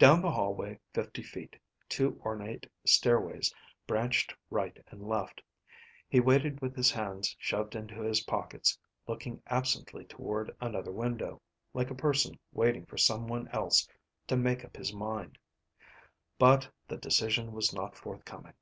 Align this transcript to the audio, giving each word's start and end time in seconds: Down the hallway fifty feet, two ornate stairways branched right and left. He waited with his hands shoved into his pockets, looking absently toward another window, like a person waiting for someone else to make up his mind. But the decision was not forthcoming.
Down 0.00 0.20
the 0.20 0.32
hallway 0.32 0.80
fifty 0.92 1.22
feet, 1.22 1.54
two 1.88 2.20
ornate 2.26 2.68
stairways 2.84 3.54
branched 3.86 4.34
right 4.50 4.76
and 4.88 5.00
left. 5.00 5.40
He 6.08 6.18
waited 6.18 6.60
with 6.60 6.74
his 6.74 6.90
hands 6.90 7.36
shoved 7.38 7.76
into 7.76 8.00
his 8.02 8.22
pockets, 8.24 8.76
looking 9.06 9.40
absently 9.46 10.06
toward 10.06 10.52
another 10.60 10.90
window, 10.90 11.40
like 11.72 11.88
a 11.92 11.94
person 11.94 12.36
waiting 12.50 12.84
for 12.84 12.98
someone 12.98 13.46
else 13.52 13.86
to 14.26 14.36
make 14.36 14.64
up 14.64 14.76
his 14.76 14.92
mind. 14.92 15.38
But 16.36 16.68
the 16.88 16.96
decision 16.96 17.52
was 17.52 17.72
not 17.72 17.94
forthcoming. 17.96 18.54